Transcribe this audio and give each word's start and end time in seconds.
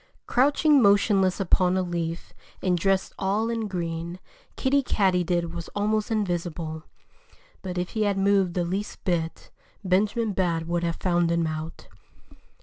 Crouching 0.25 0.81
motionless 0.81 1.39
upon 1.39 1.77
a 1.77 1.83
leaf, 1.83 2.33
and 2.59 2.75
dressed 2.75 3.13
all 3.19 3.51
in 3.51 3.67
green, 3.67 4.17
Kiddie 4.55 4.81
Katydid 4.81 5.53
was 5.53 5.67
almost 5.75 6.09
invisible. 6.09 6.85
But 7.61 7.77
if 7.77 7.89
he 7.89 8.01
had 8.01 8.17
moved 8.17 8.55
the 8.55 8.65
least 8.65 9.03
bit, 9.03 9.51
Benjamin 9.83 10.33
Bat 10.33 10.65
would 10.65 10.83
have 10.83 10.95
found 10.95 11.29
him 11.29 11.45
out. 11.45 11.87